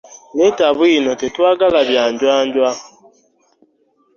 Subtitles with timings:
[0.37, 2.69] Leeta bwino tetwagala bya njwanjwa.